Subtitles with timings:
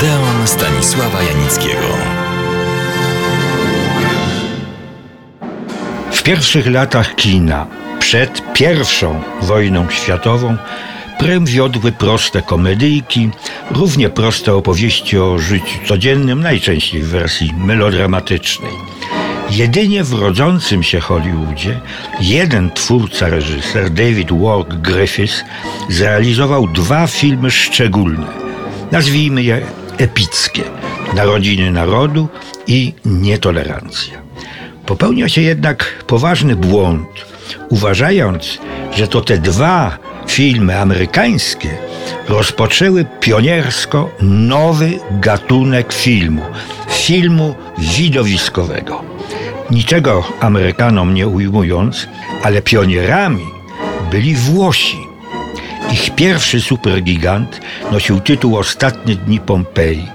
[0.00, 1.88] Odeon Stanisława Janickiego.
[6.12, 7.66] W pierwszych latach kina,
[7.98, 10.56] przed pierwszą wojną światową,
[11.18, 13.30] prym wiodły proste komedyjki,
[13.70, 18.72] równie proste opowieści o życiu codziennym, najczęściej w wersji melodramatycznej.
[19.50, 21.80] Jedynie w rodzącym się Hollywoodzie
[22.20, 25.44] jeden twórca, reżyser, David Wark Griffiths,
[25.88, 28.26] zrealizował dwa filmy szczególne.
[28.92, 30.62] Nazwijmy je epickie.
[31.14, 32.28] Narodziny Narodu
[32.66, 34.18] i Nietolerancja.
[34.86, 37.08] Popełnia się jednak poważny błąd,
[37.68, 38.58] uważając,
[38.96, 41.68] że to te dwa filmy amerykańskie
[42.28, 46.42] rozpoczęły pioniersko nowy gatunek filmu
[46.90, 49.02] filmu widowiskowego.
[49.70, 52.08] Niczego Amerykanom nie ujmując,
[52.42, 53.46] ale pionierami
[54.10, 55.09] byli Włosi.
[55.92, 57.60] Ich pierwszy supergigant
[57.92, 60.08] nosił tytuł Ostatnie dni Pompeji.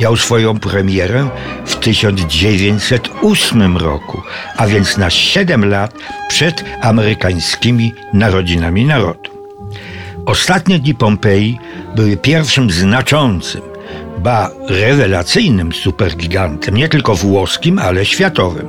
[0.00, 1.28] Miał swoją premierę
[1.66, 4.22] w 1908 roku,
[4.56, 5.94] a więc na 7 lat
[6.28, 9.30] przed amerykańskimi narodzinami narodu.
[10.26, 11.58] Ostatnie dni Pompeji
[11.96, 13.60] były pierwszym znaczącym,
[14.18, 18.68] ba rewelacyjnym supergigantem, nie tylko włoskim, ale światowym.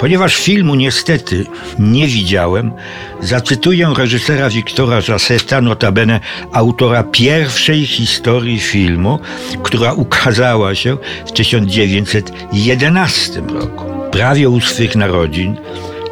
[0.00, 1.46] Ponieważ filmu niestety
[1.78, 2.72] nie widziałem,
[3.20, 6.20] zacytuję reżysera Wiktora Jasseta, notabene
[6.52, 9.18] autora pierwszej historii filmu,
[9.62, 13.84] która ukazała się w 1911 roku.
[14.12, 15.56] Prawie u swych narodzin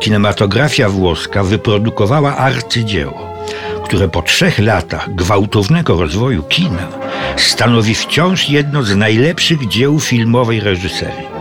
[0.01, 3.35] kinematografia włoska wyprodukowała arcydzieło,
[3.85, 6.89] które po trzech latach gwałtownego rozwoju kina
[7.37, 11.34] stanowi wciąż jedno z najlepszych dzieł filmowej reżyserii.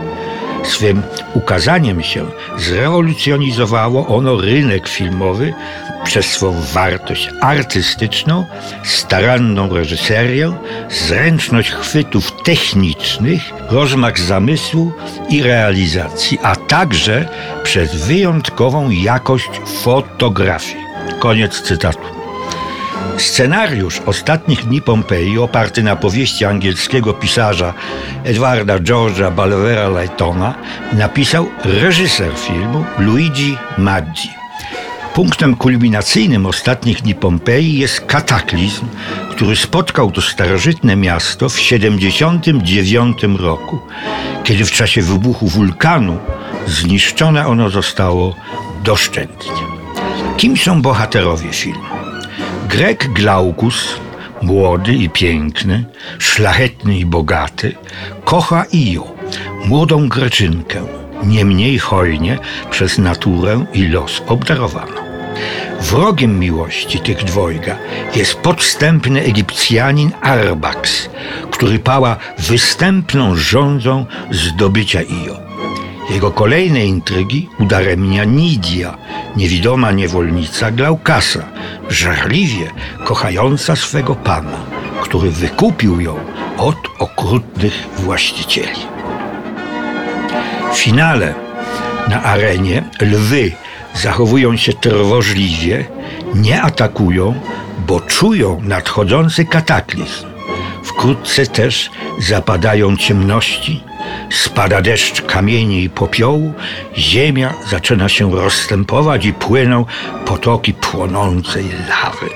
[0.64, 1.02] Swym
[1.34, 2.26] ukazaniem się
[2.58, 5.54] zrewolucjonizowało ono rynek filmowy
[6.04, 8.46] przez swą wartość artystyczną,
[8.84, 10.52] staranną reżyserię,
[10.90, 14.92] zręczność chwytów technicznych, rozmach zamysłu
[15.28, 17.28] i realizacji, a także
[17.62, 19.50] przez wyjątkową jakość
[19.82, 20.84] fotografii.
[21.18, 22.13] Koniec cytatu.
[23.16, 27.74] Scenariusz Ostatnich Dni Pompeji, oparty na powieści angielskiego pisarza
[28.24, 30.54] Edwarda George'a Balvera Laytona,
[30.92, 34.28] napisał reżyser filmu Luigi Maggi.
[35.14, 38.86] Punktem kulminacyjnym Ostatnich Dni Pompeji jest kataklizm,
[39.30, 43.78] który spotkał to starożytne miasto w 79 roku,
[44.44, 46.18] kiedy w czasie wybuchu wulkanu
[46.66, 48.34] zniszczone ono zostało
[48.84, 49.52] doszczętnie.
[50.36, 52.03] Kim są bohaterowie filmu?
[52.68, 54.00] Grek Glaukus,
[54.42, 55.84] młody i piękny,
[56.18, 57.74] szlachetny i bogaty,
[58.24, 59.04] kocha Io,
[59.64, 60.82] młodą Greczynkę,
[61.24, 62.38] nie mniej hojnie
[62.70, 65.04] przez naturę i los obdarowano.
[65.80, 67.76] Wrogiem miłości tych dwojga
[68.14, 71.10] jest podstępny Egipcjanin Arbax,
[71.50, 75.53] który pała występną rządzą zdobycia Io.
[76.10, 78.96] Jego kolejne intrygi udaremnia Nidia,
[79.36, 81.44] niewidoma niewolnica Glaukasa,
[81.88, 82.70] żarliwie
[83.04, 84.58] kochająca swego pana,
[85.02, 86.16] który wykupił ją
[86.58, 88.80] od okrutnych właścicieli.
[90.72, 91.34] W finale
[92.08, 93.52] na arenie lwy
[93.94, 95.84] zachowują się trwożliwie,
[96.34, 97.34] nie atakują,
[97.86, 100.26] bo czują nadchodzący kataklizm.
[100.82, 103.82] Wkrótce też zapadają ciemności,
[104.30, 106.52] Spada deszcz kamieni i popiołu,
[106.96, 109.84] ziemia zaczyna się rozstępować i płyną
[110.26, 112.30] potoki płonącej lawy.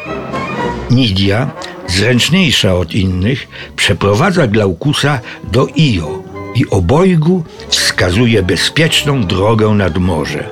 [0.91, 1.51] Nidia,
[1.87, 6.23] zręczniejsza od innych, przeprowadza Glaukusa do Io
[6.55, 10.45] i obojgu wskazuje bezpieczną drogę nad morze,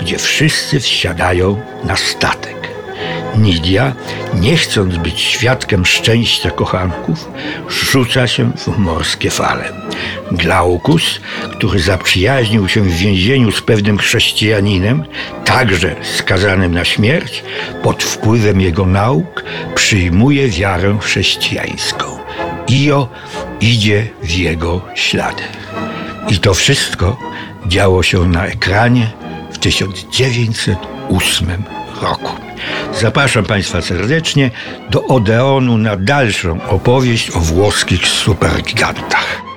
[0.00, 2.63] gdzie wszyscy wsiadają na statek.
[3.38, 3.92] Nidia,
[4.34, 7.28] nie chcąc być świadkiem szczęścia kochanków,
[7.68, 9.72] rzuca się w morskie fale.
[10.32, 11.20] Glaukus,
[11.52, 15.04] który zaprzyjaźnił się w więzieniu z pewnym chrześcijaninem,
[15.44, 17.44] także skazanym na śmierć,
[17.82, 19.44] pod wpływem jego nauk
[19.74, 22.04] przyjmuje wiarę chrześcijańską.
[22.68, 23.08] Io
[23.60, 25.42] idzie w jego ślady.
[26.28, 27.18] I to wszystko
[27.66, 29.12] działo się na ekranie
[29.52, 32.32] w 1908 roku.
[33.00, 34.50] Zapraszam Państwa serdecznie
[34.90, 39.53] do Odeonu na dalszą opowieść o włoskich supergigantach.